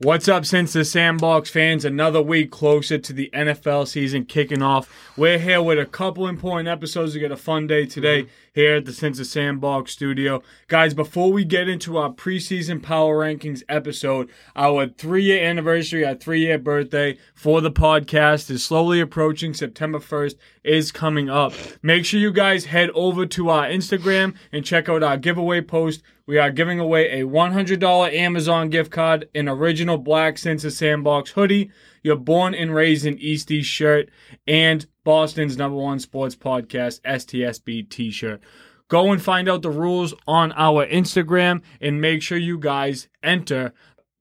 [0.00, 1.84] What's up, since the Sandbox fans?
[1.84, 4.88] Another week closer to the NFL season kicking off.
[5.16, 8.30] We're here with a couple important episodes to get a fun day today mm-hmm.
[8.54, 10.40] here at the Since the Sandbox studio.
[10.68, 16.14] Guys, before we get into our preseason power rankings episode, our three year anniversary, our
[16.14, 19.52] three year birthday for the podcast is slowly approaching.
[19.52, 21.52] September 1st is coming up.
[21.82, 26.04] Make sure you guys head over to our Instagram and check out our giveaway post.
[26.28, 31.70] We are giving away a $100 Amazon gift card, an original black Sense Sandbox hoodie,
[32.02, 34.10] your born and raised in Eastie shirt,
[34.46, 38.42] and Boston's number one sports podcast, STSB t shirt.
[38.88, 43.72] Go and find out the rules on our Instagram and make sure you guys enter.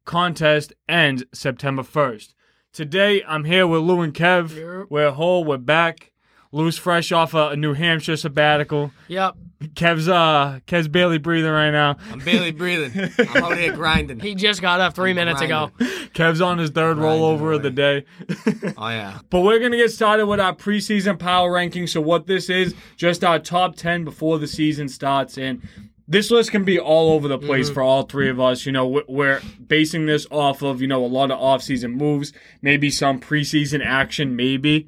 [0.05, 2.33] Contest ends September 1st.
[2.71, 4.55] Today, I'm here with Lou and Kev.
[4.55, 4.87] Yep.
[4.89, 6.13] We're whole, we're back.
[6.57, 8.91] Lou's fresh off a New Hampshire sabbatical.
[9.07, 9.35] Yep.
[9.75, 11.97] Kev's uh Kev's barely breathing right now.
[12.11, 13.09] I'm barely breathing.
[13.29, 14.19] I'm out here grinding.
[14.19, 15.71] He just got up 3 minutes ago.
[16.13, 18.05] Kev's on his third Grinding rollover of the day.
[18.77, 19.19] Oh yeah.
[19.29, 21.87] but we're gonna get started with our preseason power ranking.
[21.87, 25.61] So what this is, just our top ten before the season starts, and
[26.07, 28.65] this list can be all over the place for all three of us.
[28.65, 32.31] You know, we- we're basing this off of you know a lot of off-season moves,
[32.61, 34.87] maybe some preseason action, maybe.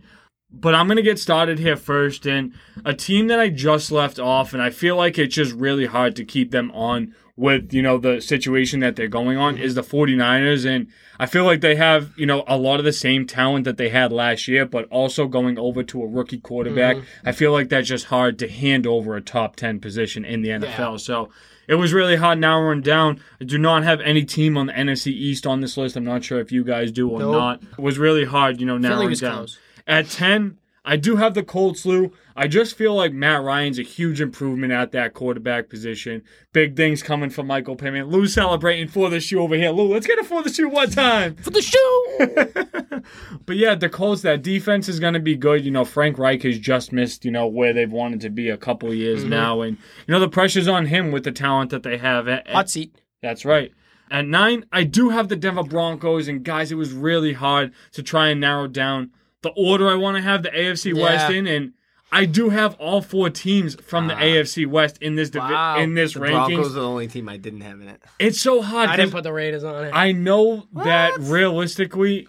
[0.51, 4.53] But I'm gonna get started here first, and a team that I just left off,
[4.53, 7.97] and I feel like it's just really hard to keep them on with you know
[7.97, 10.87] the situation that they're going on is the 49ers, and
[11.19, 13.89] I feel like they have you know a lot of the same talent that they
[13.89, 16.97] had last year, but also going over to a rookie quarterback.
[16.97, 17.27] Mm-hmm.
[17.29, 20.49] I feel like that's just hard to hand over a top 10 position in the
[20.49, 20.99] NFL.
[20.99, 21.29] So.
[21.67, 23.21] It was really hard narrowing down.
[23.39, 25.95] I do not have any team on the NFC East on this list.
[25.95, 27.31] I'm not sure if you guys do or Nope.
[27.31, 27.61] not.
[27.61, 29.35] It was really hard, you know, narrowing down.
[29.35, 29.59] close.
[29.89, 32.13] At 10, I do have the Colts, Lou.
[32.35, 36.21] I just feel like Matt Ryan's a huge improvement at that quarterback position.
[36.53, 38.05] Big things coming from Michael Pittman.
[38.05, 39.71] Lou celebrating for the shoe over here.
[39.71, 41.35] Lou, let's get it for the shoe one time.
[41.37, 43.01] For the shoe!
[43.45, 45.65] But yeah, the Colts, that defense is going to be good.
[45.65, 48.57] You know, Frank Reich has just missed, you know, where they've wanted to be a
[48.57, 49.29] couple years mm-hmm.
[49.29, 49.61] now.
[49.61, 52.27] And, you know, the pressure's on him with the talent that they have.
[52.27, 52.95] At- at- Hot seat.
[53.23, 53.71] that's right.
[54.11, 58.03] At nine, I do have the Denver Broncos, and guys, it was really hard to
[58.03, 59.11] try and narrow down
[59.41, 61.73] the order I want to have the AFC West in, and
[62.11, 64.19] I do have all four teams from the ah.
[64.19, 65.79] AFC West in this divi- Wow.
[65.79, 66.47] in this The rankings.
[66.55, 68.01] Broncos are the only team I didn't have in it.
[68.17, 68.89] It's so hard.
[68.89, 69.91] I didn't put the Raiders on it.
[69.93, 72.27] I know that realistically,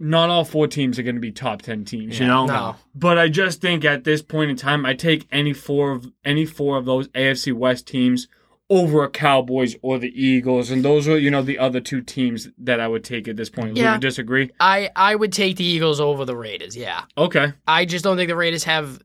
[0.00, 2.18] not all four teams are going to be top ten teams.
[2.18, 2.76] you know, no.
[2.94, 6.44] but I just think at this point in time, I take any four of any
[6.44, 8.26] four of those AFC West teams
[8.70, 12.48] over a Cowboys or the Eagles, and those are you know the other two teams
[12.58, 13.68] that I would take at this point.
[13.70, 13.94] Would Yeah.
[13.94, 14.50] you disagree?
[14.58, 17.02] I, I would take the Eagles over the Raiders, yeah.
[17.18, 19.00] Okay, I just don't think the Raiders have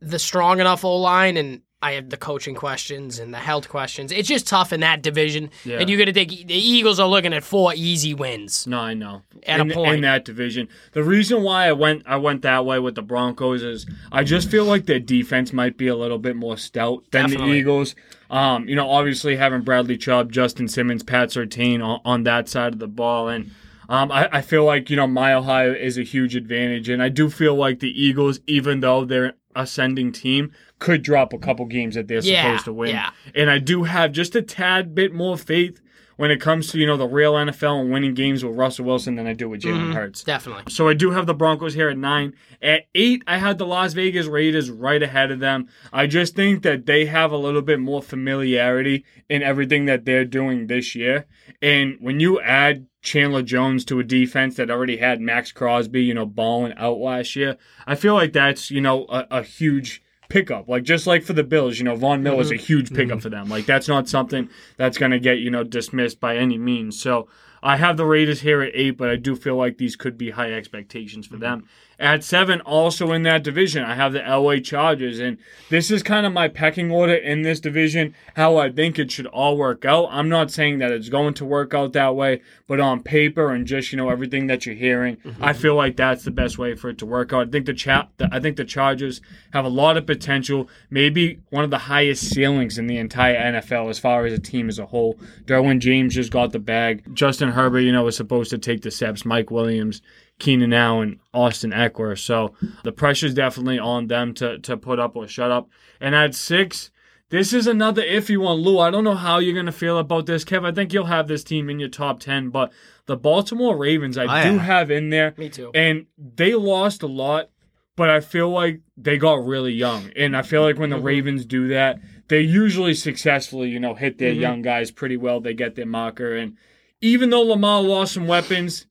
[0.00, 4.12] the strong enough O line, and I have the coaching questions and the health questions.
[4.12, 5.50] It's just tough in that division.
[5.64, 5.78] Yeah.
[5.78, 8.66] And you're going to think the Eagles are looking at four easy wins.
[8.66, 9.22] no, I know.
[9.46, 9.94] At a in, point.
[9.96, 13.62] in that division, the reason why I went I went that way with the Broncos
[13.62, 17.30] is I just feel like their defense might be a little bit more stout than
[17.30, 17.96] the Eagles.
[18.30, 22.72] Um, you know, obviously having Bradley Chubb, Justin Simmons, Pat Surtain on, on that side
[22.72, 23.50] of the ball, and
[23.88, 27.10] um, I, I feel like you know Mile High is a huge advantage, and I
[27.10, 31.64] do feel like the Eagles, even though they're an ascending team, could drop a couple
[31.66, 32.90] games that they're Yeah, supposed to win.
[32.90, 33.10] yeah.
[33.34, 35.80] And I do have just a tad bit more faith
[36.16, 39.14] when it comes to you know the real NFL and winning games with Russell Wilson
[39.16, 39.92] than I do with Jalen Mm-hmm.
[39.92, 40.22] Hurts.
[40.24, 40.64] Definitely.
[40.68, 42.34] So I do have the Broncos here at nine.
[42.60, 45.68] At eight, I had the Las Vegas Raiders right ahead of them.
[45.92, 50.24] I just think that they have a little bit more familiarity in everything that they're
[50.24, 51.26] doing this year.
[51.60, 56.14] And when you add Chandler Jones to a defense that already had Maxx Crosby, you
[56.14, 57.56] know, balling out last year,
[57.86, 60.01] I feel like that's, you know, a, a huge
[60.32, 60.68] pickup.
[60.68, 62.64] Like just like for the Bills, you know, Von is a mm-hmm.
[62.64, 63.18] huge pickup mm-hmm.
[63.18, 63.48] for them.
[63.48, 66.98] Like that's not something that's going to get, you know, dismissed by any means.
[66.98, 67.28] So
[67.62, 70.30] I have the Raiders here at eight, but I do feel like these could be
[70.30, 71.42] high expectations for mm-hmm.
[71.42, 71.68] them.
[72.02, 75.38] At seven, also in that division, I have the LA Chargers, and
[75.70, 79.26] this is kind of my pecking order in this division, how I think it should
[79.26, 80.08] all work out.
[80.10, 83.68] I'm not saying that it's going to work out that way, but on paper and
[83.68, 85.60] just you know everything that you're hearing, I mm-hmm.
[85.60, 87.46] feel like that's the best way for it to work out.
[87.46, 89.20] I think the cha- the, I think the Chargers
[89.52, 93.88] have a lot of potential, maybe one of the highest ceilings in the entire NFL
[93.90, 95.20] as far as a team as a whole.
[95.44, 97.14] Derwin James just got the bag.
[97.14, 99.24] Justin Herbert, you know, was supposed to take the steps.
[99.24, 100.02] Mike Williams.
[100.42, 102.18] Keenan Allen, Austin Ekeler.
[102.18, 105.68] So the pressure's definitely on them to, to put up or shut up.
[106.00, 106.90] And at six,
[107.30, 108.78] this is another iffy one, Lou.
[108.80, 110.66] I don't know how you're going to feel about this, Kev.
[110.66, 112.72] I think you'll have this team in your top 10, but
[113.06, 114.62] the Baltimore Ravens, I Oh, do yeah.
[114.62, 115.32] have in there.
[115.38, 115.70] Me too.
[115.74, 117.50] And they lost a lot,
[117.96, 120.10] but I feel like they got really young.
[120.16, 121.06] And I feel like when the Mm-hmm.
[121.06, 124.40] Ravens do that, they usually successfully, you know, hit their Mhm.
[124.40, 125.40] young guys pretty well.
[125.40, 126.36] They get their marker.
[126.36, 126.56] And
[127.00, 128.86] even though Lamar lost some weapons,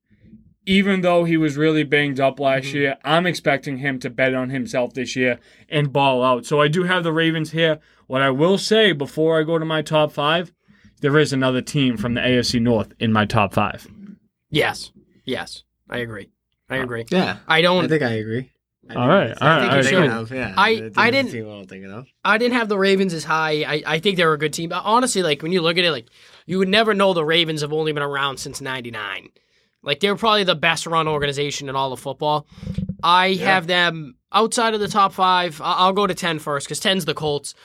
[0.72, 2.78] even though he was really banged up last Mm-hmm.
[2.78, 5.40] year, I'm expecting him to bet on himself this year
[5.70, 6.46] and ball out.
[6.46, 7.80] So I do have the Ravens here.
[8.08, 10.52] What I will say before I go to my top five,
[11.02, 13.88] there is another team from the AFC North in my top five.
[14.50, 14.92] Yes.
[15.26, 15.64] Yes.
[15.90, 16.30] I agree.
[16.70, 17.06] I agree.
[17.12, 17.38] Yeah.
[17.48, 18.52] I don't I think I agree.
[18.90, 20.22] I All think right, that's- I right, think all you're right, thinking good.
[20.22, 20.54] of, yeah.
[20.58, 22.08] I- think I didn't- I'm thinking of.
[22.26, 23.64] I didn't have the Ravens as high.
[23.64, 24.70] I, I think they're a good team.
[24.70, 26.08] But honestly, like when you look at it, like
[26.46, 29.30] you would never know the Ravens have only been around since '99.
[29.84, 32.46] Like they're probably the best run organization in all of football.
[33.04, 35.60] I have them outside of the top five.
[35.64, 37.56] I'll go to 10 first because 10's the Colts.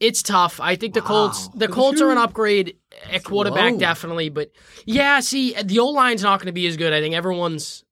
[0.00, 0.60] It's tough.
[0.60, 1.48] I think the Colts.
[1.54, 2.76] The Colts are an upgrade
[3.10, 3.78] at quarterback, Lou.
[3.78, 4.28] definitely.
[4.28, 4.52] But
[4.84, 6.92] yeah, see, the O line's not going to be as good.
[6.92, 7.82] I think everyone's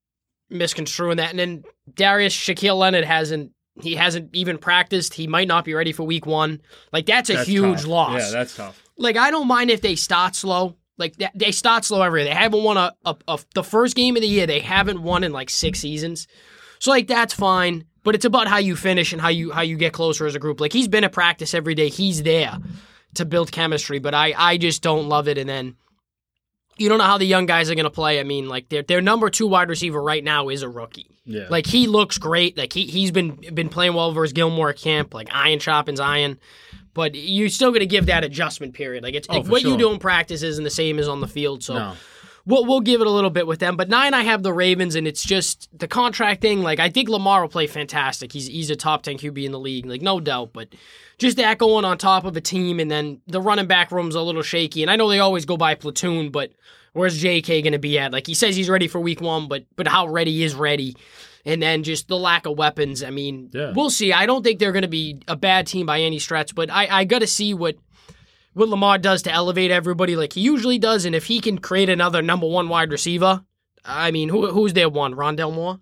[0.51, 1.31] misconstruing that.
[1.31, 1.65] And then
[1.95, 3.53] Darius Shaquille Leonard hasn't.
[3.83, 5.13] He hasn't even practiced.
[5.15, 6.63] He might not be ready for week one.
[6.93, 7.87] Like that's a That's huge tough.
[7.87, 8.23] loss.
[8.23, 8.83] Yeah, that's tough.
[8.97, 10.77] like I don't mind if they start slow.
[10.99, 12.33] Like that, they start slow every year.
[12.33, 14.47] They haven't won a, a, a the first game of the year.
[14.47, 16.27] They haven't won in like six seasons.
[16.79, 17.85] So like that's fine.
[18.03, 20.39] But it's about how you finish and how you how you get closer as a
[20.39, 20.61] group.
[20.61, 21.89] Like he's been at practice every day.
[21.89, 22.59] He's there
[23.15, 23.99] to build chemistry.
[23.99, 25.39] But I I just don't love it.
[25.39, 25.77] And then
[26.79, 28.21] you don't know how the young guys are gonna play.
[28.21, 31.19] I mean, like their their number two wide receiver right now is a rookie.
[31.25, 31.47] Yeah.
[31.51, 32.57] Like he looks great.
[32.57, 35.13] Like he he's been been playing well versus Gilmore at camp.
[35.13, 36.39] Like iron sharpens iron.
[36.97, 39.05] But you're still going to give that adjustment period.
[39.05, 41.29] Like it's Oh, like, what you do in practice isn't the same as on the
[41.29, 41.63] field.
[41.63, 41.93] So no.
[42.47, 43.77] we'll we'll give it a little bit with them.
[43.77, 46.63] But nine, I have the Ravens, and it's just the contract thing.
[46.63, 48.33] Like I think Lamar will play fantastic.
[48.33, 50.55] He's he's a top ten QB in the league, like no doubt.
[50.55, 50.71] But
[51.19, 54.23] just that going on top of a team, and then the running back room's a
[54.23, 54.83] little shaky.
[54.83, 56.51] And I know they always go by platoon, but
[56.95, 57.61] where's J.K.
[57.61, 58.11] going to be at?
[58.11, 60.97] Like he says he's ready for week one, but but how ready is ready?
[61.47, 63.03] And then just the lack of weapons.
[63.05, 63.73] I mean, Yeah.
[63.75, 64.13] we'll see.
[64.13, 66.89] I don't think they're going to be a bad team by any stretch, but I,
[66.91, 67.77] I got to see what
[68.53, 71.05] what Lamar does to elevate everybody like he usually does.
[71.05, 73.45] And if he can create another number one wide receiver,
[73.85, 75.15] I mean, who, who's their one?
[75.15, 75.79] Rondale Moore?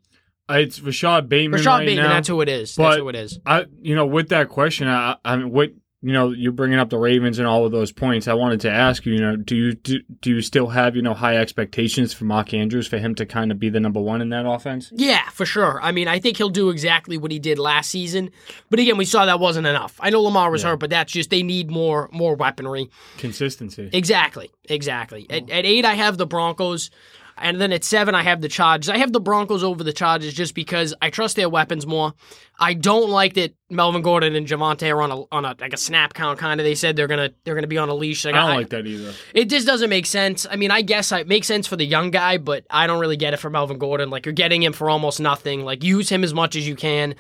[0.51, 2.13] Uh, It's Rashod Bateman Rashod right Bateman, now.
[2.15, 2.75] that's who it is.
[2.77, 3.39] But- that's who it is.
[3.47, 5.71] I, you know, with that question, I, I mean, what
[6.07, 8.29] you know, you're bringing up the Ravens and all of those points.
[8.29, 11.01] I wanted to ask you, you know, do you do, do you still have you
[11.01, 14.21] know high expectations for Mark Andrews for him to kind of be the number one
[14.21, 14.93] in that offense?
[14.95, 15.81] Yeah, for sure.
[15.83, 18.31] I mean, I think he'll do exactly what he did last season.
[18.69, 19.97] But again, we saw that wasn't enough.
[19.99, 20.71] I know Lamar was Yeah.
[20.71, 22.91] hurt, but that's just they need more more weaponry.
[23.17, 23.89] Consistency.
[23.93, 25.27] Exactly, exactly.
[25.31, 26.91] At, at eight, I have the Broncos,
[27.37, 28.89] and then at seven, I have the Chargers.
[28.89, 32.15] I have the Broncos over the Chargers just because I trust their weapons more.
[32.59, 35.77] I don't like that Melvin Gordon and Javonte are on a on a like a
[35.77, 36.65] snap count kind of.
[36.65, 38.25] They said they're gonna they're gonna be on a leash.
[38.25, 39.13] Like, I don't like that either.
[39.35, 40.47] It just doesn't make sense.
[40.49, 43.17] I mean, I guess it makes sense for the young guy, but I don't really
[43.17, 44.11] get it for Melvin Gordon.
[44.11, 45.65] Like you're getting him for almost nothing.
[45.65, 47.17] Like use him as much as you can.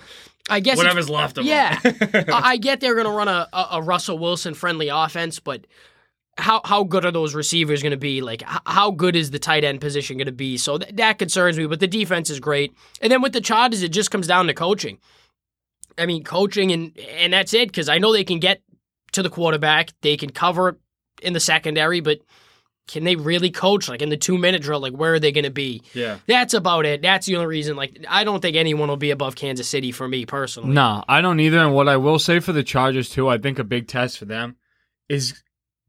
[0.49, 1.96] I guess Whatever's left of yeah, him.
[2.28, 5.66] I I get they're going to run a, a, a Russell Wilson friendly offense, but
[6.37, 8.21] how how good are those receivers going to be?
[8.21, 10.57] Like h- how good is the tight end position going to be?
[10.57, 11.67] So th- that concerns me.
[11.67, 14.55] But the defense is great, and then with the Chargers, it just comes down to
[14.55, 14.99] coaching.
[15.97, 18.63] I mean, coaching and and that's it because I know they can get
[19.13, 20.79] to the quarterback, they can cover
[21.23, 22.19] in the secondary, but
[22.89, 24.81] can they really coach like in the two minute drill?
[24.81, 25.83] Like where are they going to be?
[25.95, 26.19] yeah.
[26.27, 27.01] That's about it.
[27.01, 27.77] That's the only reason.
[27.77, 30.71] Like I don't think anyone will be above Kansas City for me personally.
[30.75, 31.59] No, I don't either.
[31.61, 34.25] And what I will say for the Chargers too, I think a big test for
[34.25, 34.57] them
[35.09, 35.41] is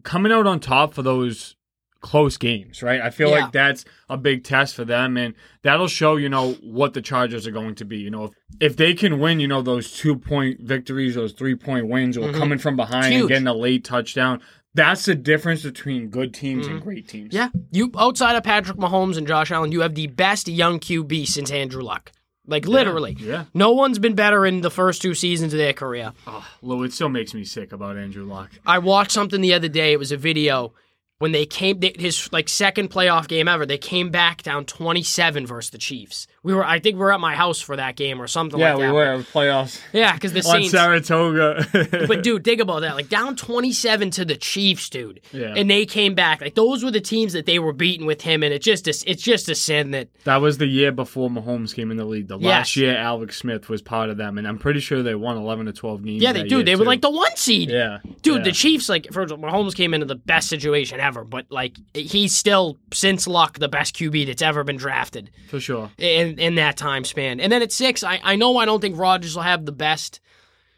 [0.06, 1.56] coming out on top for those
[2.02, 3.02] close games, right?
[3.02, 3.42] I feel Yeah.
[3.42, 7.48] like that's a big test for them and that'll show, you know, what the Chargers
[7.48, 7.98] are going to be.
[7.98, 11.56] You know, if, if they can win, you know, those two point victories, those three
[11.56, 12.36] point wins, or Mhm.
[12.38, 13.22] coming from behind huge.
[13.22, 14.40] and getting a late touchdown,
[14.76, 17.34] that's the difference between good teams and great teams.
[17.34, 17.58] Mm-hmm.
[17.58, 21.26] Yeah, you outside of Patrick Mahomes and Josh Allen, you have the best young QB
[21.28, 22.12] since Andrew Luck.
[22.48, 23.46] Like literally, Yeah.
[23.54, 26.14] no one's been better in the first two seasons of their career.
[26.28, 28.52] Oh, Lou, it still makes me sick about Andrew Luck.
[28.66, 29.94] I watched something the other day.
[29.94, 30.74] It was a video
[31.18, 33.66] when they came they- his like second playoff game ever.
[33.66, 36.28] They came back down twenty seven versus the Chiefs.
[36.46, 38.76] We were I think we were at my house for that game or something Yeah,
[38.76, 38.86] like that.
[38.86, 42.06] Yeah, we were playoffs Yeah, because the Saints on Saratoga.
[42.08, 42.96] But dude, think about that.
[42.96, 45.22] Like down 27 to the Chiefs, dude.
[45.32, 45.54] Yeah.
[45.58, 46.42] And they came back.
[46.42, 49.22] Like those were the teams that they were beating with him and it just it's
[49.24, 52.28] just a sin that That was the year before Mahomes came in the league.
[52.28, 52.50] The Yes.
[52.50, 55.66] last year, Alex Smith was part of them, and I'm pretty sure they won 11
[55.66, 56.22] to 12 games.
[56.22, 56.62] Yeah, they do.
[56.64, 57.70] They were like the one seed.
[57.72, 58.44] yeah, Dude, yeah.
[58.44, 61.76] the Chiefs, like, first of all, Mahomes came into the best situation ever, but, like,
[61.94, 65.90] he's still, since Luck, the best QB that's ever been drafted for sure.
[66.40, 67.40] In, in that time span.
[67.40, 70.20] And then at six, I, I know I don't think Rodgers will have the best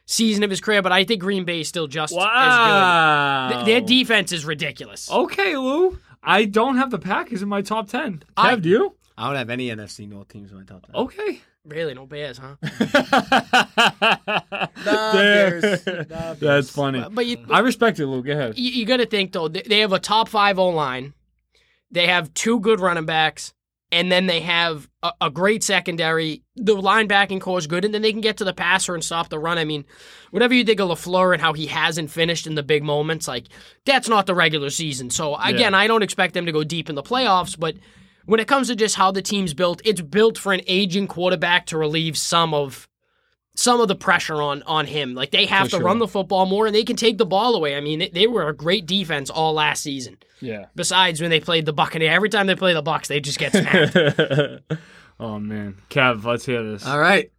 [0.05, 3.55] season of his career, but I think Green Bay is still just as Wow, good.
[3.55, 5.11] Th- Their defense is ridiculous.
[5.11, 5.99] Okay, Lou.
[6.23, 8.23] I don't have the Packers in my top 10.
[8.35, 8.95] I- Have you?
[9.17, 10.95] I don't have any NFC North teams in my top ten.
[10.95, 11.41] Okay.
[11.65, 12.55] Really, no Bears, huh?
[14.85, 15.83] Bears.
[15.83, 17.03] There- The That's funny.
[17.11, 18.21] But you, I respect it, Lou.
[18.23, 18.57] Go ahead.
[18.57, 21.13] you, you got to think though they they have a top five O line.
[21.91, 23.53] They have two good running backs,
[23.97, 26.43] and then they have a, a great secondary.
[26.55, 29.29] The linebacking core is good, and then they can get to the passer and stop
[29.29, 29.57] the run.
[29.57, 29.85] I mean,
[30.29, 33.47] whatever you think of Lafleur and how he hasn't finished in the big moments, like
[33.85, 35.09] that's not the regular season.
[35.09, 37.75] So again, I don't expect them to go deep in the playoffs, but
[38.25, 41.65] when it comes to just how the team's built, it's built for an aging quarterback
[41.67, 42.87] to relieve some of
[43.57, 45.13] some of the pressure on on him.
[45.15, 45.85] Like they have For to sure.
[45.85, 47.75] run the football more, and they can take the ball away.
[47.75, 50.17] I mean, they, they were a great defense all last season.
[50.39, 50.67] Yeah.
[50.75, 53.51] Besides when they played the Buccaneers, every time they play the Bucks, they just get
[53.53, 53.97] smacked.
[55.19, 56.85] oh man, Kev, let's hear this.
[56.85, 57.31] All right.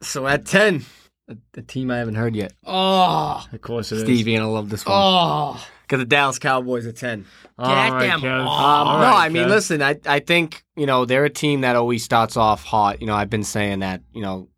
[0.00, 0.84] So at 10,
[1.28, 2.54] a, a team I haven't heard yet.
[2.66, 4.02] oh, Of course it is.
[4.02, 4.96] Stevie, and I love this one.
[4.98, 7.24] oh, Got the Dallas Cowboys at 10.
[7.58, 8.46] All Get right, them Kev.
[8.46, 8.60] off.
[8.86, 9.50] Um, all no, right, I mean, Kev.
[9.50, 13.00] listen, I, I think, you know, they're a team that always starts off hot.
[13.00, 14.48] You know, I've been saying that, you know,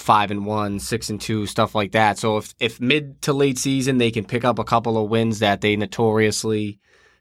[0.00, 2.18] five and one, six and two, stuff like that.
[2.18, 5.38] So if, if mid to late season they can pick up a couple of wins
[5.40, 6.78] that they notoriously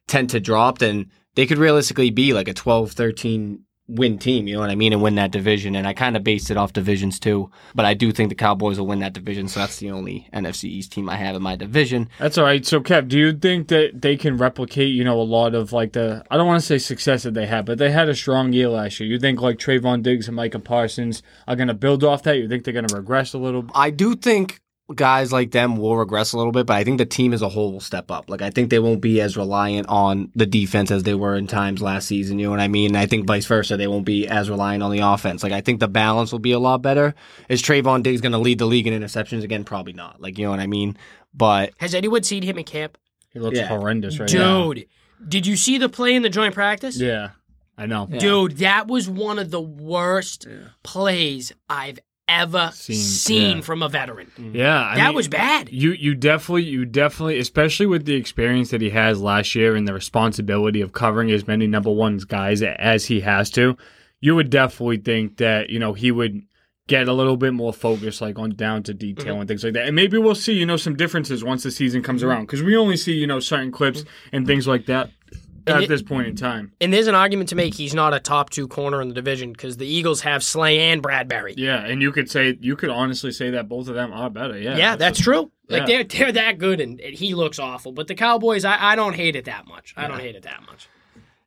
[0.07, 4.53] tend to drop, then they could realistically be like a 12, 13 win team, you
[4.53, 5.75] know what I mean, and win that division.
[5.75, 7.49] And I kind of based it off divisions too.
[7.73, 9.47] But I do think the Cowboys will win that division.
[9.47, 12.09] So that's the only NFC East team I have in my division.
[12.19, 12.65] That's all right.
[12.65, 15.93] So, Kev, do you think that they can replicate, you know, a lot of like
[15.93, 18.53] the I don't want to say success that they had, but they had a strong
[18.53, 19.09] year last year.
[19.09, 22.37] You think like Trevon Diggs and Micah Parsons are going to build off that?
[22.37, 23.65] You think they're going to regress a little?
[23.73, 24.61] I do think
[24.95, 27.49] guys like them will regress a little bit, but I think the team as a
[27.49, 28.29] whole will step up.
[28.29, 31.47] Like I think they won't be as reliant on the defense as they were in
[31.47, 32.39] times last season.
[32.39, 32.91] You know what I mean?
[32.91, 35.43] And I think vice versa, they won't be as reliant on the offense.
[35.43, 37.13] Like I think the balance will be a lot better.
[37.49, 39.63] Is Trevon Diggs going to lead the league in interceptions again?
[39.63, 40.19] Probably not.
[40.21, 40.97] Like you know what I mean?
[41.33, 42.97] But has anyone seen him in camp?
[43.31, 43.67] He looks Yeah.
[43.67, 44.73] horrendous right now.
[44.73, 44.87] Dude,
[45.27, 46.97] did you see the play in the joint practice?
[46.97, 47.29] Yeah,
[47.77, 48.07] I know.
[48.07, 50.47] Dude, that was one of the worst
[50.83, 51.99] plays I've
[52.29, 53.63] ever Seen, seen, yeah.
[53.63, 54.27] from a veteran.
[54.37, 54.55] Mm-hmm.
[54.55, 55.69] Yeah, I that mean, was bad.
[55.69, 59.87] You you definitely you definitely especially with the experience that he has last year and
[59.87, 63.75] the responsibility of covering as many number ones guys as he has to,
[64.21, 66.43] you would definitely think that you know he would
[66.87, 69.41] get a little bit more focused like on down to detail mm-hmm.
[69.41, 69.85] and things like that.
[69.85, 72.29] And maybe we'll see you know some differences once the season comes mm-hmm.
[72.29, 75.83] around because we only see you know certain clips and things like that And at
[75.83, 76.71] it- this point in time.
[76.81, 79.51] And there's an argument to make he's not a top two corner in the division
[79.51, 81.53] because the Eagles have Slay and Bradberry.
[81.57, 84.57] Yeah, and you could say you could honestly say that both of them are better.
[84.57, 85.51] Yeah, Yeah, that's true.
[85.67, 87.91] Like they're they're that good, and, and he looks awful.
[87.91, 89.93] But the Cowboys, I, I don't hate it that much.
[89.95, 90.87] I don't hate it that much.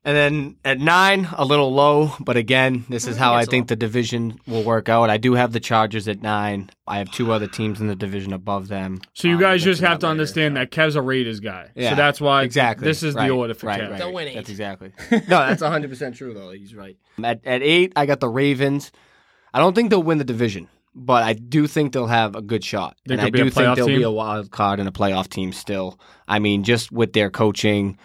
[0.05, 3.77] And then at nine, a little low, but again, this is how I think the
[3.77, 5.11] division will work out.
[5.11, 6.71] I do have the Chargers at nine.
[6.89, 9.01] I have two other teams in the division above them.
[9.15, 10.11] So you Um, guys we'll just get have to later.
[10.11, 11.71] understand that Kev's a Raiders guy.
[11.77, 12.85] Yeah, so that's why exactly.
[12.85, 13.91] this is Right, the order for right, Kev.
[13.91, 13.99] Right.
[13.99, 14.35] They'll win eight.
[14.35, 14.93] That's exactly.
[15.13, 16.51] no, that's 100 percent true though.
[16.51, 16.97] He's right.
[17.23, 18.91] At at eight, I got the Ravens.
[19.55, 20.67] I don't think they'll win the division,
[20.97, 22.97] but I do think they'll have a good shot.
[23.07, 24.05] They and could I be a do think they'll be team?
[24.05, 26.01] a wild card and a playoff team still.
[26.27, 27.99] I mean, just with their coaching,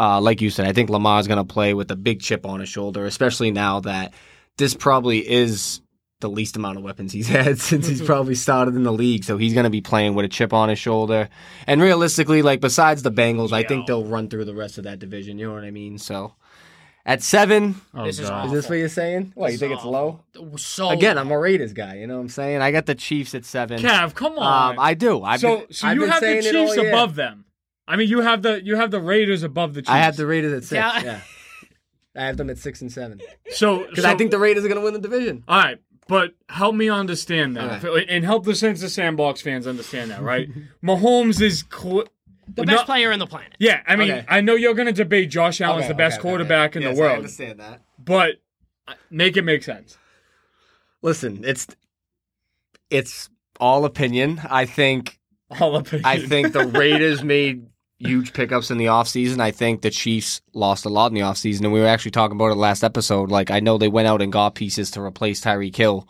[0.00, 2.46] uh, like you said, I think Lamar is going to play with a big chip
[2.46, 4.14] on his shoulder, especially now that
[4.56, 5.82] this probably is
[6.20, 9.24] the least amount of weapons he's had since he's probably started in the league.
[9.24, 11.28] So he's going to be playing with a chip on his shoulder.
[11.66, 14.98] And realistically, like besides the Bengals, I think they'll run through the rest of that
[14.98, 15.38] division.
[15.38, 15.98] You know what I mean?
[15.98, 16.34] So
[17.04, 19.32] at seven, Oh, This is is this what you're saying?
[19.34, 20.20] What, you think it's low?
[20.56, 21.96] So Again, I'm a Raiders guy.
[21.96, 22.62] You know what I'm saying?
[22.62, 23.80] I got the Chiefs at seven.
[23.80, 24.72] Kev, come on.
[24.72, 25.22] Um, I do.
[25.22, 27.44] I've so been, so you have the saying it all Chiefs above them.
[27.90, 29.90] I mean, you have the you have the Raiders above the Chiefs.
[29.90, 30.72] I have the Raiders at six.
[30.72, 31.02] Yeah.
[31.02, 31.20] Yeah.
[32.16, 33.20] I have them at six and seven
[33.52, 35.44] so because so- I think the Raiders are going to win the division.
[35.46, 35.78] All right,
[36.08, 40.20] but help me understand that, All and help the Sense of Sandbox fans understand that,
[40.20, 40.48] right?
[40.84, 42.04] Mahomes is cl-
[42.52, 43.54] the best no- player in the planet.
[43.60, 44.24] Yeah, I mean, Okay.
[44.28, 47.16] I know you're going to debate Josh Allen's the best quarterback in the world, I
[47.16, 47.80] understand that.
[47.98, 48.36] but
[48.88, 49.96] uh, make it make sense.
[51.02, 51.66] Listen, it's
[52.90, 53.28] it's
[53.60, 54.40] all opinion.
[54.50, 55.18] I think
[55.60, 56.04] All opinion.
[56.06, 57.66] I think the Raiders made
[58.00, 59.40] huge pickups in the offseason.
[59.40, 62.36] I think the Chiefs lost a lot in the offseason, and we were actually talking
[62.36, 63.30] about it last episode.
[63.30, 66.08] Like, I know they went out and got pieces to replace Tyreek Hill,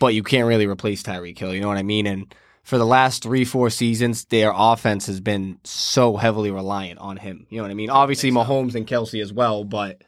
[0.00, 1.54] but you can't really replace Tyreek Hill.
[1.54, 2.06] You know what I mean?
[2.06, 7.18] And for the last three, four seasons, their offense has been so heavily reliant on
[7.18, 7.46] him.
[7.50, 7.90] You know what I mean?
[7.90, 10.02] Obviously, Mahomes and Kelsey as well, but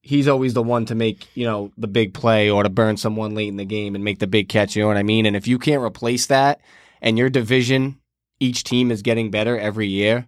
[0.00, 3.34] he's always the one to make, you know, the big play or to burn someone
[3.34, 4.74] late in the game and make the big catch.
[4.74, 5.26] You know what I mean?
[5.26, 6.60] And if you can't replace that
[7.02, 7.98] and your division,
[8.42, 10.26] each team is getting better every year,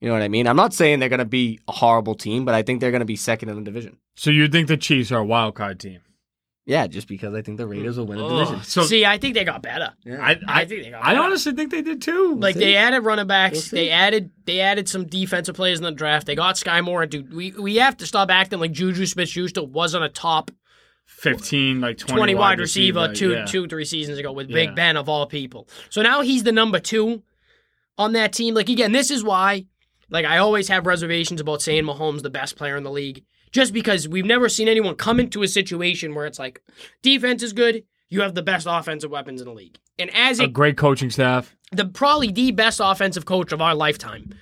[0.00, 0.46] you know what I mean?
[0.46, 3.00] I'm not saying they're going to be a horrible team, but I think they're going
[3.00, 3.98] to be second in the division.
[4.16, 6.00] so you think the Chiefs are a wild card team?
[6.66, 8.62] Yeah, just because I think the Raiders will win the division.
[8.62, 9.92] So See, I think they got better.
[10.04, 10.18] Yeah.
[10.22, 11.22] I, I, I think they got I better.
[11.24, 12.36] honestly think they did too.
[12.36, 12.60] Like see.
[12.60, 13.76] they added running backs, We'll see.
[13.76, 16.26] they added they added some defensive players in the draft.
[16.26, 17.06] They got Sky Moore.
[17.06, 20.50] Dude, we we have to stop acting like Juju Smith-Schuster wasn't a top
[21.06, 23.44] 15, like 20, twenty wide receiver two yeah.
[23.46, 24.54] two three seasons ago with Yeah.
[24.54, 25.68] Big Ben of all people.
[25.88, 27.22] So now he's the number two
[28.00, 28.54] on that team.
[28.54, 29.66] Like again, this is why
[30.08, 33.72] Like I always have reservations about saying Mahomes the best player in the league, just
[33.72, 36.62] because we've never seen anyone come into a situation where it's like
[37.02, 40.44] defense is good, you have the best offensive weapons in the league, and as A
[40.44, 41.54] it great coaching staff.
[41.70, 44.34] the probably the best offensive coach of our lifetime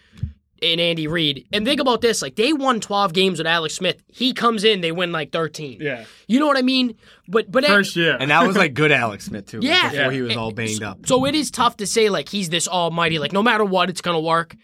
[0.62, 1.46] in Andy Reid.
[1.52, 4.02] And think about this, like they won 12 games with Alex Smith.
[4.08, 5.78] He comes in, they win like 13.
[5.80, 6.04] Yeah.
[6.26, 6.96] You know what I mean?
[7.28, 8.16] But but First year.
[8.18, 9.60] And that was like good Alex Smith too.
[9.60, 9.90] like, Yeah.
[9.90, 11.06] before he was all banged up.
[11.06, 14.00] so it is tough to say like he's this almighty like no matter what it's
[14.00, 14.56] going to work.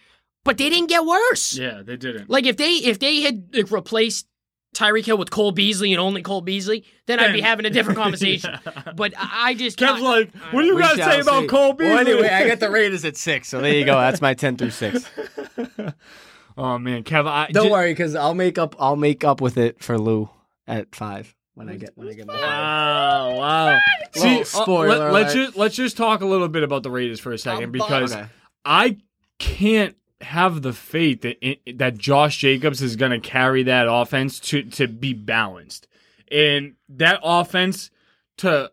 [0.45, 1.57] But they didn't get worse.
[1.57, 2.29] yeah, they didn't.
[2.29, 4.27] Like if they if they had like, replaced
[4.75, 7.99] Tyreek Hill with Cole Beasley and only Cole Beasley, then I'd be having a different
[8.02, 8.59] conversation.
[8.97, 11.21] But I, I just Kev's I- like, what do you guys got to shall say
[11.21, 11.49] about.
[11.49, 11.90] Cole Beasley?
[11.95, 13.99] Well, anyway, I got the Raiders at six, so there you go.
[13.99, 15.09] That's my ten through six.
[16.59, 18.75] oh man, Kev, I Don't ju- worry, because I'll make up.
[18.78, 20.28] I'll make up with it for Lou
[20.66, 22.35] at five when I get when I get my.
[22.35, 23.78] Wow, wow.
[24.14, 26.90] See, Well, uh, spoiler let, us just let's just talk a little bit about the
[26.90, 28.26] Raiders for a second I'm because Okay.
[28.64, 28.97] I
[29.38, 34.62] can't have the faith that that Josh Jacobs is going to carry that offense to
[34.62, 35.87] to be balanced,
[36.31, 37.90] and that offense
[38.38, 38.73] to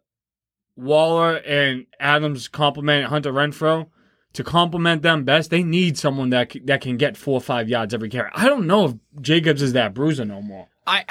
[0.75, 3.87] Waller and Adams complement Hunter Renfrow.
[4.35, 7.93] To complement them best, they need someone that that can get four or five yards
[7.93, 8.29] every carry.
[8.33, 10.69] I don't know if Jacobs is that bruiser no more.
[10.87, 11.03] I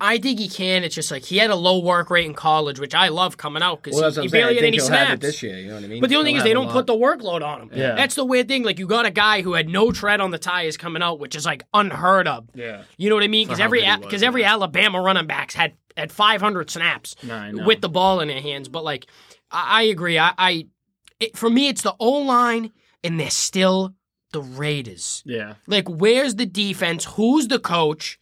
[0.00, 0.82] I think he can.
[0.82, 3.62] It's just like he had a low work rate in college, which I love coming
[3.62, 4.42] out because Well, that's he, what he I'm saying.
[4.42, 5.08] I barely had think any he'll snaps.
[5.10, 5.58] have it this year.
[5.58, 6.00] You know what I mean?
[6.00, 7.70] But the only thing He'll is they don't put the workload on him.
[7.74, 7.94] Yeah.
[7.94, 8.62] That's the weird thing.
[8.62, 11.36] Like you got a guy who had no tread on the tires coming out, which
[11.36, 12.48] is like unheard of.
[12.54, 13.46] Yeah, You know what I mean?
[13.46, 14.52] Because every good he was, because every yeah.
[14.52, 18.68] Alabama running backs had had 500 snaps No, with the ball in their hands.
[18.68, 19.06] But like
[19.50, 20.18] I, I agree.
[20.18, 20.66] I, I
[21.18, 22.72] it, for me it's the O line
[23.04, 23.94] and they're still
[24.32, 25.22] the Raiders.
[25.26, 25.54] yeah.
[25.66, 27.04] Like where's the defense?
[27.04, 28.18] Who's the coach?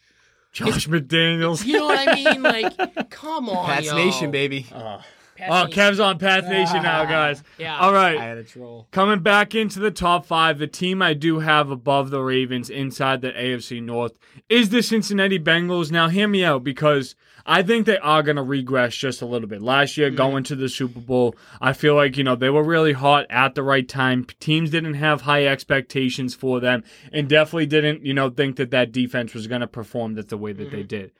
[0.52, 1.64] Josh McDaniels.
[1.64, 2.42] You know what I mean?
[2.42, 3.96] Like come on, Pats yo.
[3.96, 4.66] Nation, baby.
[4.74, 5.00] Oh,
[5.38, 5.72] Pats oh Nation.
[5.72, 7.42] Kev's on Pats Nation now, guys.
[7.58, 7.78] Yeah.
[7.78, 8.16] All right.
[8.16, 8.86] I had a troll.
[8.92, 13.20] Coming back into the top five, the team I do have above the Ravens inside
[13.20, 14.16] the AFC North
[14.48, 15.90] is the Cincinnati Bengals.
[15.90, 17.16] Now, hear me out because
[17.46, 19.62] I think they are going to regress just a little bit.
[19.62, 20.16] Last year, mm-hmm.
[20.16, 23.54] going to the Super Bowl, I feel like, you know, they were really hot at
[23.54, 24.26] the right time.
[24.38, 28.92] Teams didn't have high expectations for them and definitely didn't, you know, think that that
[28.92, 30.86] defense was going to perform that the way that they mm-hmm.
[30.86, 31.12] did.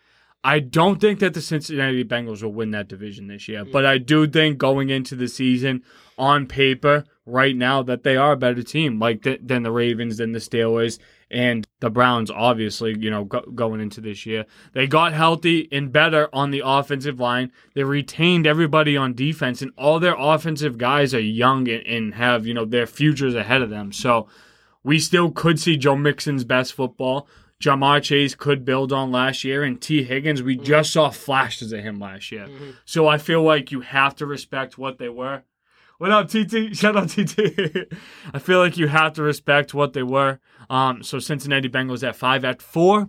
[0.44, 3.98] I don't think that the Cincinnati Bengals will win that division this year, but I
[3.98, 5.82] do think going into the season,
[6.16, 10.16] on paper, right now, that they are a better team, like th- than the Ravens,
[10.16, 10.98] than the Steelers,
[11.30, 12.30] and the Browns.
[12.30, 16.62] Obviously, you know, go- going into this year, they got healthy and better on the
[16.64, 17.52] offensive line.
[17.74, 22.46] They retained everybody on defense, and all their offensive guys are young and, and have
[22.46, 23.92] you know their futures ahead of them.
[23.92, 24.28] So
[24.82, 27.28] we still could see Joe Mixon's best football.
[27.62, 31.80] Ja'Marr Chase could build on last year, and Tee Higgins, we just saw flashes of
[31.80, 32.46] him last year.
[32.84, 35.42] So I feel like you have to respect what they were.
[35.98, 36.76] What up, TT?
[36.76, 37.92] Shut up, TT.
[38.32, 40.38] I feel like you have to respect what they were.
[40.70, 43.08] Um, so Cincinnati Bengals at five, at four.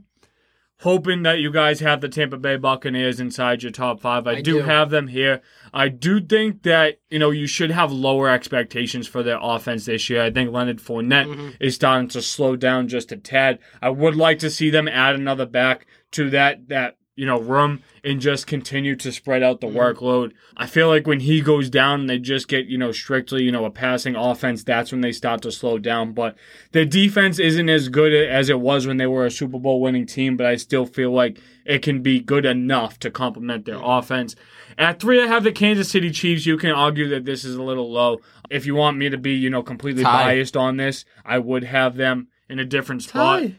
[0.81, 4.25] Hoping that you guys have the Tampa Bay Buccaneers inside your top five.
[4.27, 4.61] I, I do do.
[4.61, 5.41] have them here.
[5.73, 10.09] I do think that you know you should have lower expectations for their offense this
[10.09, 10.23] year.
[10.23, 11.49] I think Leonard Fournette mm-hmm.
[11.59, 13.59] is starting to slow down just a tad.
[13.81, 17.83] I would like to see them add another back to that that you know room
[18.01, 19.77] and just continue to spread out the mm-hmm.
[19.77, 20.31] workload.
[20.55, 23.51] I feel like when he goes down and they just get you know strictly you
[23.51, 26.13] know a passing offense, that's when they start to slow down.
[26.13, 26.37] But
[26.71, 30.05] the defense isn't as good as it was when they were a Super Bowl winning
[30.05, 30.37] team.
[30.37, 33.89] But I still feel like it can be good enough to complement their mm-hmm.
[33.89, 34.37] offense.
[34.77, 36.45] At three, I have the Kansas City Chiefs.
[36.45, 38.19] You can argue that this is a little low.
[38.49, 40.23] If you want me to be, you know, completely Tie.
[40.23, 43.43] biased on this, I would have them in a different spot.
[43.43, 43.51] No.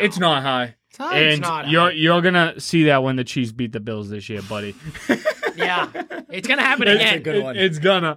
[0.00, 0.74] It's not high.
[0.96, 1.18] Tie.
[1.18, 1.90] And not you're high.
[1.92, 4.74] you're gonna see that when the Chiefs beat the Bills this year, buddy.
[5.56, 5.88] yeah,
[6.30, 7.22] it's gonna happen It's again.
[7.22, 7.56] good one.
[7.56, 8.16] It's gonna.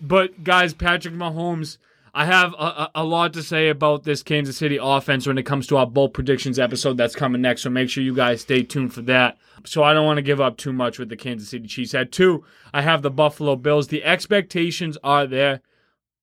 [0.00, 1.78] But guys, Patrick Mahomes,
[2.12, 5.44] I have a, a, a lot to say about this Kansas City offense when it
[5.44, 7.62] comes to our bold predictions episode that's coming next.
[7.62, 9.38] So make sure you guys stay tuned for that.
[9.64, 11.94] So I don't want to give up too much with the Kansas City Chiefs.
[11.94, 13.88] At two, I have the Buffalo Bills.
[13.88, 15.62] The expectations are there,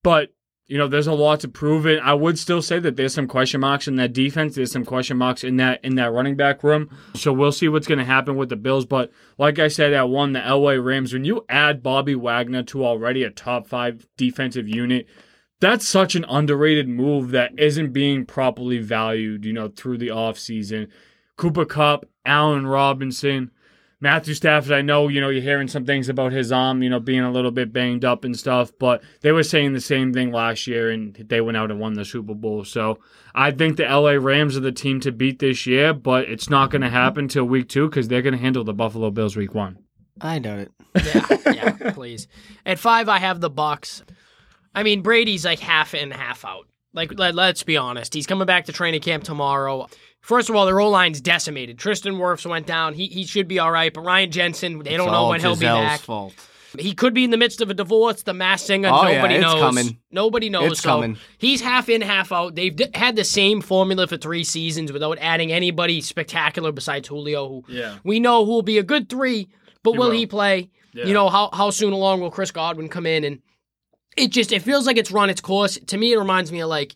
[0.04, 0.35] but
[0.68, 2.00] you know there's a lot to prove it.
[2.00, 4.56] I would still say that there's some question marks in that defense.
[4.56, 6.90] There's some question marks in that in that running back room.
[7.14, 8.86] So we'll see what's going to happen with the Bills.
[8.86, 11.14] But like I said, at one, the LA Rams.
[11.14, 15.08] When you add Bobby Wagner to already a top five defensive unit,
[15.60, 19.46] that's such an underrated move that isn't being properly valued.
[19.46, 20.90] You know, through the offseason.
[21.38, 23.52] Cooper Kupp, Allen Robinson.
[24.06, 27.00] Matthew Stafford, I know, you know, you're hearing some things about his arm, you know,
[27.00, 30.32] being a little bit banged up and stuff, but they were saying the same thing
[30.32, 32.64] last year and they went out and won the Super Bowl.
[32.66, 33.00] So
[33.34, 36.70] I think the LA Rams are the team to beat this year, but it's not
[36.70, 39.56] going to happen till week two because they're going to handle the Buffalo Bills week
[39.56, 39.80] one.
[40.22, 40.72] I doubt it.
[41.04, 42.28] yeah, yeah, please.
[42.64, 44.04] At five, I have the Bucks.
[44.76, 46.68] I mean, Brady's like half in, half out.
[46.94, 48.14] Like, let, let's be honest.
[48.14, 49.88] He's coming back to training camp tomorrow.
[50.26, 51.78] First of all, their O line's decimated.
[51.78, 52.96] Tristan Wirfs went down.
[52.96, 55.56] He he should be all right, but Ryan Jensen, they don't know all when he'll
[55.56, 56.00] be Gisele's back.
[56.02, 56.34] fault.
[56.80, 58.24] He could be in the midst of a divorce.
[58.24, 59.60] The mass singer, Oh, yeah, nobody it's knows.
[59.62, 59.98] coming.
[60.12, 60.72] Nobody knows.
[60.74, 61.18] It's so coming.
[61.38, 62.56] He's half in, half out.
[62.56, 67.48] They've d- had the same formula for three seasons without adding anybody spectacular besides Julio,
[67.48, 68.00] who Yeah.
[68.04, 69.48] we know who will be a good three,
[69.84, 70.16] but He will, will.
[70.18, 70.70] he play?
[70.94, 71.06] Yeah.
[71.06, 73.24] You know how how soon along will Chris Godwin come in?
[73.24, 73.40] And
[74.18, 75.78] it just it feels like it's run its course.
[75.88, 76.96] To me, it reminds me of like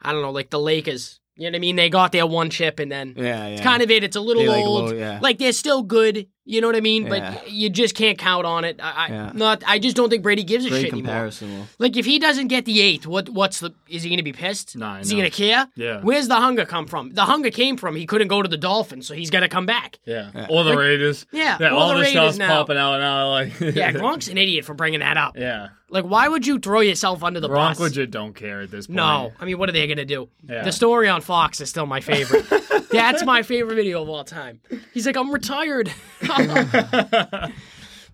[0.00, 1.20] I don't know, like the Lakers.
[1.36, 1.76] You know what I mean?
[1.76, 3.46] They got their one chip and then Yeah, yeah.
[3.48, 4.04] it's kind of it.
[4.04, 4.96] It's a little They like old.
[4.96, 5.18] yeah.
[5.22, 6.26] Like they're still good.
[6.44, 7.04] You know what I mean?
[7.04, 7.34] Yeah.
[7.40, 8.80] But you just can't count on it.
[8.82, 9.30] I, I Yeah.
[9.32, 9.62] not.
[9.66, 11.10] I just don't think Brady gives a great shit anymore.
[11.12, 11.56] comparison.
[11.56, 11.66] Will.
[11.78, 13.72] Like if he doesn't get the eighth, what what's the?
[13.88, 14.76] Is he going to be pissed?
[14.76, 15.68] Nah, I is he going to care?
[15.76, 16.00] Yeah.
[16.00, 17.10] Where's the hunger come from?
[17.10, 19.66] The hunger came from he couldn't go to the Dolphins, so he's got to come
[19.66, 20.00] back.
[20.04, 20.30] Yeah.
[20.34, 20.46] Yeah.
[20.50, 21.26] Or the Like- Raiders.
[21.30, 21.68] Yeah, Yeah.
[21.68, 22.48] or All the the Raiders stuff's now.
[22.48, 23.30] popping out now.
[23.30, 23.52] Like.
[23.60, 25.36] Yeah, Gronk's an idiot for bringing that up.
[25.38, 25.68] yeah.
[25.88, 27.80] Like, why would you throw yourself under the Gronk bus?
[27.80, 28.96] legit don't care at this point.
[28.96, 30.30] No, I mean, what are they gonna do?
[30.48, 30.62] Yeah.
[30.64, 32.46] The story on Fox is still my favorite.
[32.90, 34.60] That's my favorite video of all time.
[34.94, 35.92] He's like, I'm retired.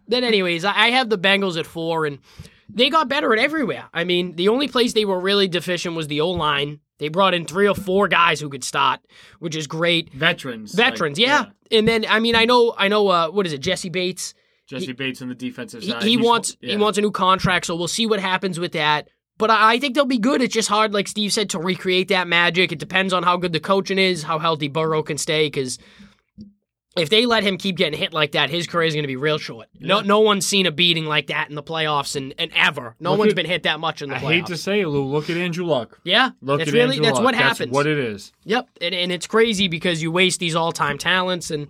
[0.08, 2.18] then, anyways, I have the Bengals at four, and
[2.68, 3.86] they got better at everywhere.
[3.92, 6.80] I mean, the only place they were really deficient was the O line.
[6.98, 9.00] They brought in three or four guys who could start,
[9.38, 10.12] which is great.
[10.12, 10.74] Veterans.
[10.74, 11.44] Veterans, like, yeah.
[11.70, 13.06] And then, I mean, I know, I know.
[13.08, 13.58] Uh, what is it?
[13.58, 14.34] Jessie Bates.
[14.66, 16.02] Jessie Bates on the defensive side.
[16.02, 16.72] he He's- wants yeah.
[16.72, 19.08] he wants a new contract, so we'll see what happens with that.
[19.38, 20.42] But I, I think they'll be good.
[20.42, 22.72] It's just hard, like Steve said, to recreate that magic.
[22.72, 25.46] It depends on how good the coaching is, how healthy Burrow can stay.
[25.46, 25.78] Because
[26.98, 29.16] if they let him keep getting hit like that, his career is going to be
[29.16, 29.68] real short.
[29.80, 32.94] No, no one's seen a beating like that in the playoffs and, and ever.
[33.00, 34.24] No Look one's at- been hit that much in the I playoffs.
[34.26, 35.04] I hate to say it, Lou.
[35.04, 36.00] Look at Andrew Luck.
[36.04, 37.24] yeah, Look that's at really Andrew that's Luck.
[37.24, 37.58] what happens.
[37.58, 38.32] That's what it is.
[38.44, 41.68] Yep, and, and it's crazy because you waste these all time talents and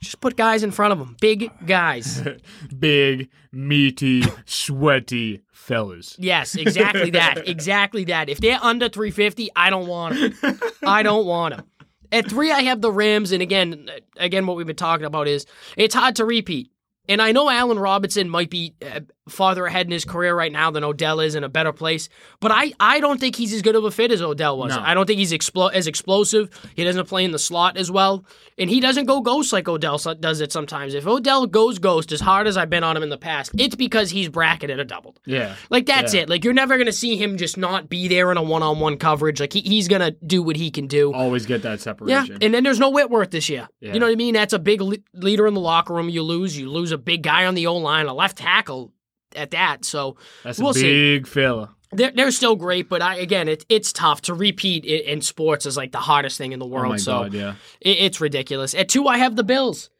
[0.00, 2.22] just put guys in front of them, big guys.
[2.78, 6.16] Big, meaty, sweaty fellas.
[6.18, 7.46] Yes, exactly that.
[7.52, 8.28] Exactly that.
[8.28, 10.58] If they're under 350, I don't want them.
[10.84, 11.66] I don't want them.
[12.12, 15.46] At three, I have the Rams, and again, again, what we've been talking about is
[15.76, 16.70] it's hard to repeat.
[17.08, 20.70] And I know Allen Robinson might be uh, farther ahead in his career right now
[20.70, 22.08] than Odell is in a better place,
[22.40, 24.74] but I, I don't think he's as good of a fit as Odell was.
[24.74, 24.82] No.
[24.82, 26.50] I don't think he's explo- as explosive.
[26.74, 28.24] He doesn't play in the slot as well,
[28.58, 30.94] and he doesn't go ghost like Odell does it sometimes.
[30.94, 33.76] If Odell goes ghost as hard as I've been on him in the past, it's
[33.76, 35.20] because he's bracketed or doubled.
[35.24, 35.54] Yeah.
[35.70, 36.22] Like that's Yeah.
[36.22, 36.28] it.
[36.28, 39.38] Like you're never gonna see him just not be there in a one-on-one coverage.
[39.40, 41.12] Like he, he's gonna do what he can do.
[41.14, 42.26] Always get that separation.
[42.26, 43.68] yeah, and then there's no Whitworth this year.
[43.80, 43.92] Yeah.
[43.94, 44.34] You know what I mean?
[44.34, 46.08] That's a big le- leader in the locker room.
[46.08, 48.92] You lose, you lose a big guy on the O line, a left tackle
[49.36, 49.84] at that.
[49.84, 50.82] So That's we'll a see.
[51.16, 51.74] big fella.
[51.92, 55.66] they're, they're still great, but I again, it, it's tough to repeat it in sports
[55.66, 56.90] is like the hardest thing in the Oh world.
[56.90, 57.54] my so god, yeah.
[57.80, 58.74] it, it's ridiculous.
[58.74, 59.90] At two, I have the Bills.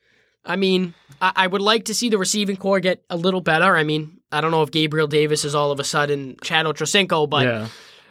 [0.45, 3.77] I mean, I, I would like to see the receiving core get a little better.
[3.77, 7.29] I mean, I don't know if Gabriel Davis is all of a sudden Chad Ochocinco,
[7.31, 7.69] but yeah.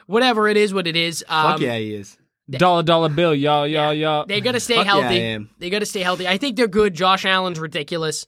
[0.08, 1.26] whatever it is, what it is.
[1.28, 2.18] Um, Fuck yeah, he is.
[2.50, 4.26] Dollar dollar bill, y'all, y'all, y'all.
[4.26, 5.22] They got to stay Fuck yeah, I healthy.
[5.22, 5.50] am.
[5.60, 6.28] they got to stay healthy.
[6.28, 6.94] I think they're good.
[6.94, 8.26] Josh Allen's ridiculous.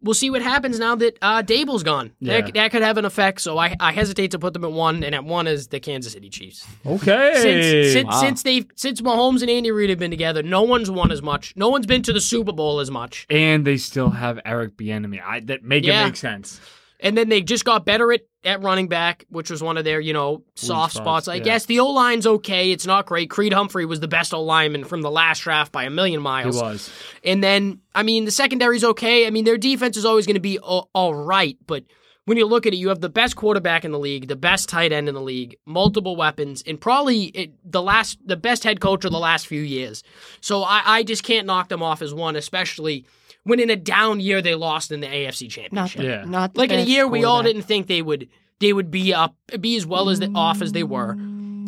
[0.00, 2.12] We'll see what happens now that uh, Daboll's gone.
[2.20, 2.40] Yeah.
[2.42, 3.40] That, that could have an effect.
[3.40, 6.12] So I, I hesitate to put them at one, and at one is the Kansas
[6.12, 6.64] City Chiefs.
[6.86, 7.32] Okay.
[7.34, 8.20] Since since, Wow.
[8.20, 11.52] since they since Mahomes and Andy Reid have been together, no one's won as much.
[11.56, 13.26] No one's been to the Super Bowl as much.
[13.28, 15.20] and they still have Eric Bieniemy.
[15.20, 16.02] I that make Yeah.
[16.02, 16.60] it make sense.
[17.00, 20.00] And then they just got better at, at running back, which was one of their,
[20.00, 21.28] you know, soft spots, spots.
[21.28, 21.44] I yeah.
[21.44, 22.72] guess the O line's okay.
[22.72, 23.30] It's not great.
[23.30, 26.56] Creed Humphrey was the best O lineman from the last draft by a million miles.
[26.56, 26.90] He was.
[27.22, 29.26] And then, I mean, the secondary's okay.
[29.26, 31.56] I mean, their defense is always going to be all, all right.
[31.66, 31.84] But
[32.24, 34.68] when you look at it, you have the best quarterback in the league, the best
[34.68, 38.80] tight end in the league, multiple weapons, and probably it, the last, the best head
[38.80, 40.02] coach of the last few years.
[40.40, 43.06] So I, I just can't knock them off as one, especially
[43.44, 46.02] when in a down year they lost in the AFC Championship.
[46.02, 46.24] Yeah.
[46.24, 48.28] Not the Like in a year, we all didn't think they would
[48.60, 51.16] they would be up, be as well as the, off as they were.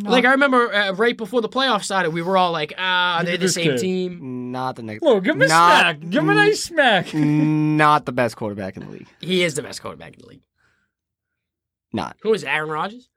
[0.02, 3.26] Like I remember uh, right before the playoffs started, we were all like, ah, Look
[3.28, 3.78] they're the same kid.
[3.80, 4.50] team.
[4.50, 5.02] Not the next.
[5.02, 6.00] Look, give him a Not- smack.
[6.11, 7.14] Give him a nice smack.
[7.14, 9.06] Not the best quarterback in the league.
[9.20, 10.42] He is the best quarterback in the league.
[11.92, 12.16] Not.
[12.22, 13.09] Who is Aaron Rodgers?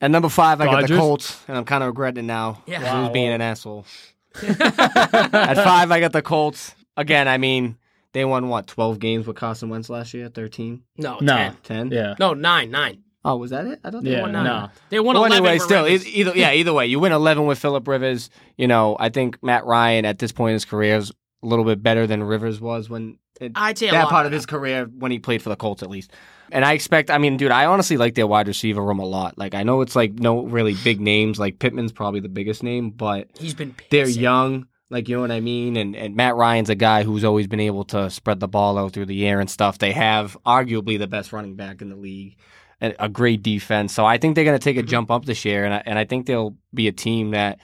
[0.00, 2.62] At number five, I got the Colts, and I'm kind of regretting it now.
[2.66, 2.78] Yeah.
[2.80, 3.86] 'cause I was being an asshole.
[4.42, 6.74] At five, I got the Colts.
[6.96, 7.76] Again, I mean,
[8.14, 10.28] they won what, 12 games with Carson Wentz last year?
[10.30, 10.82] 13?
[10.96, 11.36] No, No.
[11.36, 11.56] 10.
[11.62, 11.90] 10?
[11.90, 12.14] Yeah.
[12.18, 13.02] No, nine, nine.
[13.26, 13.80] Oh, was that it?
[13.84, 14.22] I thought they Yeah.
[14.22, 14.44] won nine.
[14.44, 14.62] nine.
[14.64, 14.68] No.
[14.90, 16.06] They won Well, 11 anyway, still, Rivers.
[16.06, 18.30] e- either yeah, either way, you win 11 with Philip Rivers.
[18.56, 21.10] You know, I think Matt Ryan at this point in his career is
[21.42, 24.36] a little bit better than Rivers was when it, I'd say that part of better.
[24.36, 26.12] his career when he played for the Colts at least.
[26.52, 29.36] And I expect, I mean, dude, I honestly like their wide receiver room a lot.
[29.38, 31.38] Like, I know it's like no really big names.
[31.40, 34.66] Like Pittman's probably the biggest name, but He's been they're young.
[34.90, 35.76] Like, you know what I mean?
[35.76, 38.92] And and Matt Ryan's a guy who's always been able to spread the ball out
[38.92, 39.78] through the air and stuff.
[39.78, 42.36] They have arguably the best running back in the league.
[42.80, 43.94] a, a great defense.
[43.94, 44.88] So I think they're going to take a Mhm.
[44.88, 47.60] jump up this year, and I, and I think they'll be a team that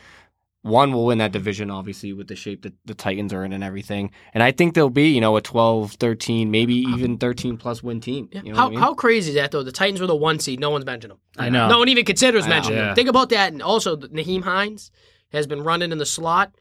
[0.63, 3.65] one will win that division, obviously with the shape that the Titans are in and
[3.65, 4.13] everything.
[4.35, 8.01] And I think they'll be you know a 12, 13, maybe even thirteen plus win
[8.01, 8.29] team.
[8.33, 8.43] Yeah.
[8.45, 8.79] You know how I mean?
[8.79, 9.63] how crazy is that though?
[9.65, 10.61] The Titans were the one seed.
[10.61, 11.19] No one's mentioned them.
[11.37, 11.69] I know.
[11.69, 12.87] No one even considers mentioning Yeah.
[12.87, 12.95] them.
[12.95, 13.53] Think about that.
[13.53, 14.91] And also, Nyheim Hines
[15.33, 16.53] has been running in the slot.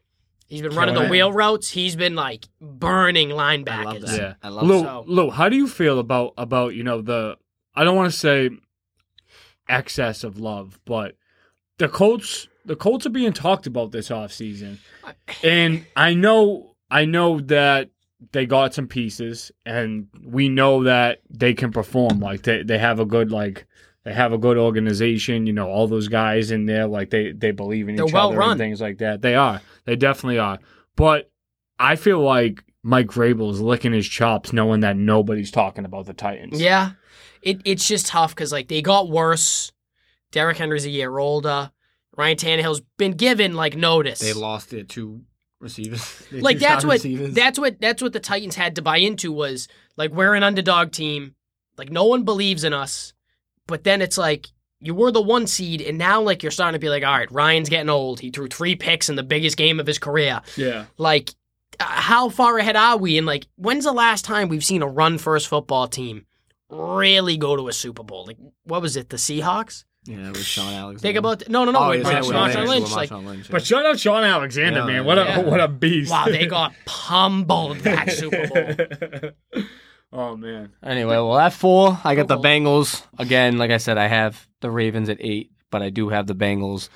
[0.50, 1.10] He's been running the Killing it.
[1.12, 1.70] wheel routes.
[1.70, 3.84] He's been like burning I linebackers.
[3.84, 4.20] love that.
[4.20, 4.34] Yeah.
[4.42, 5.04] I love Lou, so.
[5.06, 7.36] Lou, how do you feel about about you know the?
[7.74, 8.50] I don't want to say
[9.68, 11.16] excess of love, but
[11.78, 14.78] the Colts the Colts are being talked about this offseason.
[15.42, 17.90] and I know I know that
[18.32, 22.20] they got some pieces, and we know that they can perform.
[22.20, 23.66] Like they they have a good like.
[24.10, 25.68] They have a good organization, you know.
[25.68, 28.50] All those guys in there, like they they believe in They're each well other run.
[28.52, 29.22] and things like that.
[29.22, 30.58] They are, they definitely are.
[30.96, 31.30] But
[31.78, 36.12] I feel like Mike Vrabel is licking his chops, knowing that nobody's talking about the
[36.12, 36.60] Titans.
[36.60, 36.92] Yeah,
[37.40, 39.70] it it's just tough because like they got worse.
[40.32, 41.70] Derrick Henry's a year older.
[42.16, 44.18] Ryan Tannehill's been given like notice.
[44.18, 45.20] They lost their two
[45.60, 46.26] receivers.
[46.32, 47.32] Their like two that's what receivers.
[47.32, 50.90] that's what that's what the Titans had to buy into was like we're an underdog
[50.90, 51.36] team.
[51.78, 53.12] Like no one believes in us.
[53.70, 54.48] But then it's like
[54.80, 57.30] you were the one seed, and now like you're starting to be like, all right,
[57.32, 58.20] Ryan's getting old.
[58.20, 60.42] He threw three picks in the biggest game of his career.
[60.56, 60.86] yeah.
[60.98, 61.30] Like,
[61.78, 63.16] uh, how far ahead are we?
[63.16, 66.26] And like, when's the last time we've seen a run first football team
[66.68, 68.24] really go to a Super Bowl?
[68.26, 69.08] Like, what was it?
[69.08, 69.84] The Seahawks?
[70.06, 70.98] yeah, with Shaun Alexander.
[71.00, 71.78] Think about no, no, no.
[71.78, 72.90] Oh, with yeah, Marshawn with Lynch, Lynch.
[72.92, 73.52] Like, Lynch, yeah.
[73.52, 75.04] But shout out Shaun Alexander, Yeah, man.
[75.04, 76.10] What a what a beast.
[76.10, 78.46] wow, they got pummeled that Super
[79.52, 79.62] Bowl.
[80.12, 80.72] oh man.
[80.82, 83.04] Anyway, well, at four, I got the Bengals.
[83.18, 86.34] Again, like I said, I have the Ravens at eight, but I do have the
[86.34, 86.88] Bengals.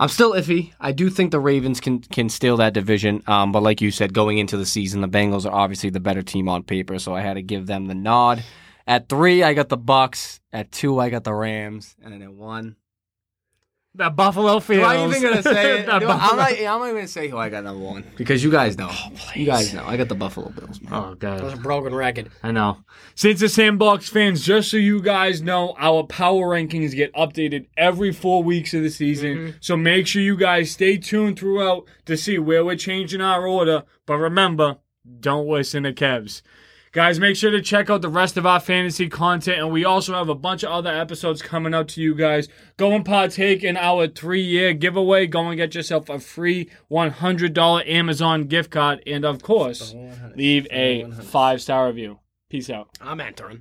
[0.00, 0.72] I'm still iffy.
[0.80, 3.22] I do think the Ravens can can steal that division.
[3.26, 6.22] Um, but like you said, going into the season, the Bengals are obviously the better
[6.22, 8.42] team on paper, so I had to give them the nod.
[8.86, 10.40] At three, I got the Bucks.
[10.52, 12.76] At two, I got the Rams, and then at one,
[13.94, 14.84] The Buffalo Fields.
[14.84, 15.86] am I even gonna say it?
[15.86, 16.50] The No, I'm Buffalo- not.
[16.52, 18.90] I'm not even gonna say who I got number one because you guys know.
[19.34, 19.84] you guys know.
[19.86, 20.80] I got the Buffalo Bills.
[20.80, 20.92] Man.
[20.94, 21.60] Oh That was god.
[21.60, 22.30] a broken record.
[22.42, 22.78] I know.
[23.16, 28.12] Since the Sandbox fans, just so you guys know, our power rankings get updated every
[28.12, 29.36] four weeks of the season.
[29.36, 29.54] Mhm.
[29.60, 33.82] So make sure you guys stay tuned throughout to see where we're changing our order.
[34.06, 34.78] But remember,
[35.20, 36.40] don't listen to Kevs.
[36.92, 40.12] Guys, make sure to check out the rest of our fantasy content, and we also
[40.12, 42.48] have a bunch of other episodes coming up to you guys.
[42.76, 45.26] Go and partake in our three year giveaway.
[45.26, 49.94] Go and get yourself a free $100 Amazon gift card, and of course,
[50.36, 52.18] leave a five star review.
[52.50, 52.90] Peace out.
[53.00, 53.60] I'm entering.